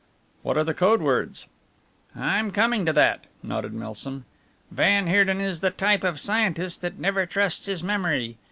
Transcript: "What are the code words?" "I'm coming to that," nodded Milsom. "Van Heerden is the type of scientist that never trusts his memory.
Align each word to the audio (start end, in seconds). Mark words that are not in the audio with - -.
"What 0.41 0.57
are 0.57 0.63
the 0.63 0.73
code 0.73 0.99
words?" 0.99 1.45
"I'm 2.15 2.49
coming 2.49 2.87
to 2.87 2.93
that," 2.93 3.25
nodded 3.43 3.71
Milsom. 3.71 4.25
"Van 4.71 5.05
Heerden 5.05 5.39
is 5.39 5.59
the 5.61 5.69
type 5.69 6.03
of 6.03 6.19
scientist 6.19 6.81
that 6.81 6.97
never 6.97 7.27
trusts 7.27 7.67
his 7.67 7.83
memory. 7.83 8.37